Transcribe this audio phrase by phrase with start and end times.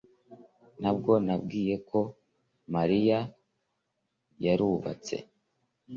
[0.79, 1.99] Ntabwo nabwiye ko
[2.75, 3.19] Mariya
[4.45, 5.15] yarubatse